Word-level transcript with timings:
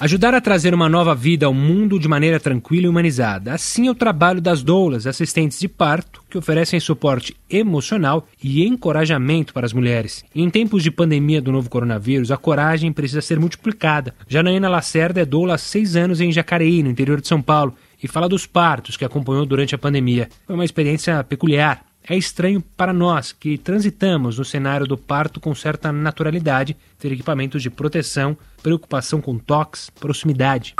Ajudar 0.00 0.32
a 0.32 0.40
trazer 0.40 0.72
uma 0.72 0.88
nova 0.88 1.12
vida 1.12 1.46
ao 1.46 1.52
mundo 1.52 1.98
de 1.98 2.06
maneira 2.06 2.38
tranquila 2.38 2.86
e 2.86 2.88
humanizada. 2.88 3.52
Assim 3.52 3.88
é 3.88 3.90
o 3.90 3.96
trabalho 3.96 4.40
das 4.40 4.62
doulas, 4.62 5.08
assistentes 5.08 5.58
de 5.58 5.66
parto, 5.66 6.22
que 6.30 6.38
oferecem 6.38 6.78
suporte 6.78 7.34
emocional 7.50 8.24
e 8.40 8.64
encorajamento 8.64 9.52
para 9.52 9.66
as 9.66 9.72
mulheres. 9.72 10.24
Em 10.32 10.48
tempos 10.48 10.84
de 10.84 10.92
pandemia 10.92 11.42
do 11.42 11.50
novo 11.50 11.68
coronavírus, 11.68 12.30
a 12.30 12.36
coragem 12.36 12.92
precisa 12.92 13.20
ser 13.20 13.40
multiplicada. 13.40 14.14
Janaína 14.28 14.68
Lacerda 14.68 15.20
é 15.20 15.24
doula 15.24 15.54
há 15.54 15.58
seis 15.58 15.96
anos 15.96 16.20
em 16.20 16.30
Jacareí, 16.30 16.80
no 16.80 16.90
interior 16.90 17.20
de 17.20 17.26
São 17.26 17.42
Paulo, 17.42 17.74
e 18.00 18.06
fala 18.06 18.28
dos 18.28 18.46
partos 18.46 18.96
que 18.96 19.04
acompanhou 19.04 19.44
durante 19.44 19.74
a 19.74 19.78
pandemia. 19.78 20.28
Foi 20.46 20.54
uma 20.54 20.64
experiência 20.64 21.24
peculiar. 21.24 21.87
É 22.10 22.16
estranho 22.16 22.62
para 22.74 22.90
nós 22.90 23.32
que 23.32 23.58
transitamos 23.58 24.38
no 24.38 24.44
cenário 24.44 24.86
do 24.86 24.96
parto 24.96 25.38
com 25.38 25.54
certa 25.54 25.92
naturalidade 25.92 26.74
ter 26.98 27.12
equipamentos 27.12 27.62
de 27.62 27.68
proteção, 27.68 28.34
preocupação 28.62 29.20
com 29.20 29.38
toques, 29.38 29.90
proximidade. 29.90 30.74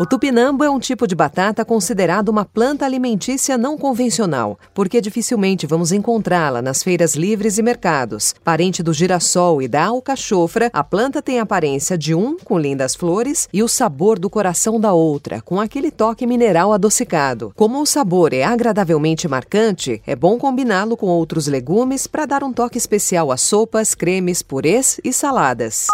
O 0.00 0.06
tupinambo 0.06 0.64
é 0.64 0.70
um 0.70 0.80
tipo 0.80 1.06
de 1.06 1.14
batata 1.14 1.62
considerado 1.62 2.30
uma 2.30 2.42
planta 2.42 2.86
alimentícia 2.86 3.58
não 3.58 3.76
convencional, 3.76 4.58
porque 4.72 4.98
dificilmente 4.98 5.66
vamos 5.66 5.92
encontrá-la 5.92 6.62
nas 6.62 6.82
feiras 6.82 7.14
livres 7.14 7.58
e 7.58 7.62
mercados. 7.62 8.34
Parente 8.42 8.82
do 8.82 8.94
girassol 8.94 9.60
e 9.60 9.68
da 9.68 9.84
alcachofra, 9.84 10.70
a 10.72 10.82
planta 10.82 11.20
tem 11.20 11.38
a 11.38 11.42
aparência 11.42 11.98
de 11.98 12.14
um, 12.14 12.38
com 12.38 12.58
lindas 12.58 12.94
flores, 12.94 13.46
e 13.52 13.62
o 13.62 13.68
sabor 13.68 14.18
do 14.18 14.30
coração 14.30 14.80
da 14.80 14.94
outra, 14.94 15.42
com 15.42 15.60
aquele 15.60 15.90
toque 15.90 16.26
mineral 16.26 16.72
adocicado. 16.72 17.52
Como 17.54 17.78
o 17.78 17.84
sabor 17.84 18.32
é 18.32 18.42
agradavelmente 18.42 19.28
marcante, 19.28 20.00
é 20.06 20.16
bom 20.16 20.38
combiná-lo 20.38 20.96
com 20.96 21.08
outros 21.08 21.46
legumes 21.46 22.06
para 22.06 22.24
dar 22.24 22.42
um 22.42 22.54
toque 22.54 22.78
especial 22.78 23.30
a 23.30 23.36
sopas, 23.36 23.94
cremes, 23.94 24.40
purês 24.40 24.98
e 25.04 25.12
saladas. 25.12 25.88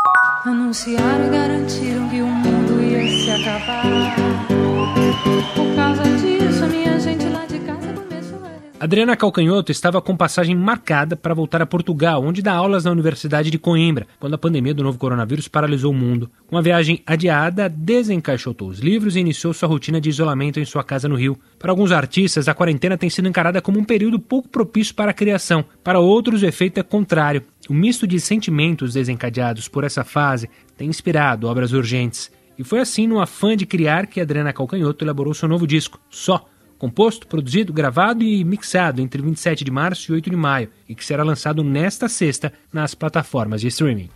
Anunciaram 0.45 1.27
e 1.27 1.28
garantiram 1.28 2.08
que 2.08 2.23
Adriana 8.87 9.17
Calcanhoto 9.17 9.73
estava 9.73 10.01
com 10.01 10.17
passagem 10.17 10.55
marcada 10.55 11.17
para 11.17 11.34
voltar 11.34 11.61
a 11.61 11.67
Portugal, 11.67 12.23
onde 12.23 12.41
dá 12.41 12.53
aulas 12.53 12.84
na 12.84 12.92
Universidade 12.92 13.51
de 13.51 13.59
Coimbra, 13.59 14.06
quando 14.20 14.34
a 14.34 14.39
pandemia 14.39 14.73
do 14.73 14.84
novo 14.84 14.97
coronavírus 14.97 15.48
paralisou 15.48 15.91
o 15.91 15.97
mundo. 15.97 16.31
Com 16.47 16.56
a 16.56 16.62
viagem 16.62 17.03
adiada, 17.05 17.69
desencaixotou 17.69 18.69
os 18.69 18.79
livros 18.79 19.17
e 19.17 19.19
iniciou 19.19 19.53
sua 19.53 19.69
rotina 19.69 20.01
de 20.01 20.09
isolamento 20.09 20.61
em 20.61 20.64
sua 20.64 20.84
casa 20.84 21.09
no 21.09 21.17
Rio. 21.17 21.37
Para 21.59 21.73
alguns 21.73 21.91
artistas, 21.91 22.47
a 22.47 22.55
quarentena 22.55 22.97
tem 22.97 23.11
sido 23.11 23.27
encarada 23.27 23.61
como 23.61 23.77
um 23.81 23.84
período 23.84 24.20
pouco 24.20 24.48
propício 24.48 24.95
para 24.95 25.11
a 25.11 25.14
criação. 25.14 25.64
Para 25.83 25.98
outros, 25.98 26.45
o 26.45 26.47
efeito 26.47 26.79
é 26.79 26.84
contrário. 26.84 27.42
O 27.69 27.75
misto 27.75 28.07
de 28.07 28.20
sentimentos 28.20 28.95
desencadeados 28.95 29.67
por 29.67 29.83
essa 29.83 30.05
fase 30.05 30.48
tem 30.77 30.89
inspirado 30.89 31.48
obras 31.48 31.73
urgentes. 31.73 32.31
E 32.57 32.62
foi 32.62 32.79
assim, 32.79 33.09
no 33.09 33.20
afã 33.20 33.57
de 33.57 33.67
criar, 33.67 34.07
que 34.07 34.20
Adriana 34.20 34.53
Calcanhoto 34.53 35.05
elaborou 35.05 35.34
seu 35.34 35.48
novo 35.48 35.67
disco, 35.67 36.01
Só, 36.09 36.47
composto, 36.78 37.27
produzido, 37.27 37.72
gravado 37.72 38.22
e 38.22 38.44
mixado 38.44 39.00
entre 39.00 39.22
27 39.22 39.64
de 39.64 39.70
março 39.70 40.12
e 40.12 40.14
8 40.14 40.30
de 40.30 40.36
maio, 40.36 40.70
e 40.88 40.94
que 40.94 41.05
será 41.05 41.22
lançado 41.22 41.64
nesta 41.64 42.08
sexta 42.08 42.52
nas 42.72 42.94
plataformas 42.94 43.60
de 43.60 43.68
streaming. 43.68 44.10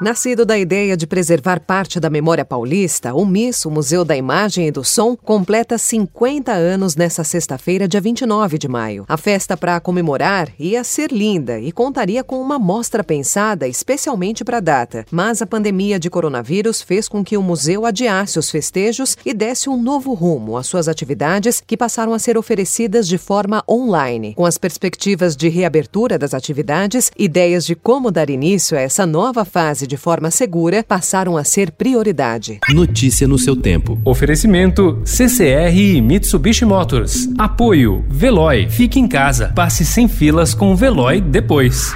Nascido 0.00 0.46
da 0.46 0.56
ideia 0.56 0.96
de 0.96 1.08
preservar 1.08 1.58
parte 1.58 1.98
da 1.98 2.08
memória 2.08 2.44
paulista, 2.44 3.12
o 3.12 3.26
MIS, 3.26 3.64
o 3.64 3.70
Museu 3.70 4.04
da 4.04 4.16
Imagem 4.16 4.68
e 4.68 4.70
do 4.70 4.84
Som, 4.84 5.16
completa 5.16 5.76
50 5.76 6.52
anos 6.52 6.94
nesta 6.94 7.24
sexta-feira, 7.24 7.88
dia 7.88 8.00
29 8.00 8.58
de 8.58 8.68
maio. 8.68 9.04
A 9.08 9.16
festa 9.16 9.56
para 9.56 9.80
comemorar 9.80 10.50
ia 10.56 10.84
ser 10.84 11.10
linda 11.10 11.58
e 11.58 11.72
contaria 11.72 12.22
com 12.22 12.40
uma 12.40 12.60
mostra 12.60 13.02
pensada 13.02 13.66
especialmente 13.66 14.44
para 14.44 14.58
a 14.58 14.60
data, 14.60 15.04
mas 15.10 15.42
a 15.42 15.46
pandemia 15.46 15.98
de 15.98 16.08
coronavírus 16.08 16.80
fez 16.80 17.08
com 17.08 17.24
que 17.24 17.36
o 17.36 17.42
museu 17.42 17.84
adiasse 17.84 18.38
os 18.38 18.52
festejos 18.52 19.16
e 19.26 19.34
desse 19.34 19.68
um 19.68 19.82
novo 19.82 20.14
rumo 20.14 20.56
às 20.56 20.68
suas 20.68 20.86
atividades 20.86 21.60
que 21.66 21.76
passaram 21.76 22.14
a 22.14 22.20
ser 22.20 22.38
oferecidas 22.38 23.08
de 23.08 23.18
forma 23.18 23.64
online. 23.68 24.32
Com 24.36 24.46
as 24.46 24.58
perspectivas 24.58 25.34
de 25.36 25.48
reabertura 25.48 26.16
das 26.16 26.34
atividades, 26.34 27.10
ideias 27.18 27.66
de 27.66 27.74
como 27.74 28.12
dar 28.12 28.30
início 28.30 28.78
a 28.78 28.80
essa 28.80 29.04
nova 29.04 29.44
fase 29.44 29.87
de 29.88 29.96
forma 29.96 30.30
segura 30.30 30.84
passaram 30.86 31.36
a 31.36 31.42
ser 31.42 31.72
prioridade. 31.72 32.60
Notícia 32.68 33.26
no 33.26 33.38
seu 33.38 33.56
tempo. 33.56 33.98
Oferecimento 34.04 35.02
CCR 35.04 35.74
e 35.74 36.00
Mitsubishi 36.00 36.64
Motors. 36.64 37.28
Apoio 37.36 38.04
Veloy. 38.08 38.68
Fique 38.68 39.00
em 39.00 39.08
casa. 39.08 39.52
Passe 39.56 39.84
sem 39.84 40.06
filas 40.06 40.54
com 40.54 40.72
o 40.72 40.76
Veloy 40.76 41.20
depois. 41.20 41.92